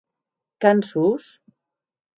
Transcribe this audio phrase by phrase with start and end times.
[0.65, 1.31] Cançons!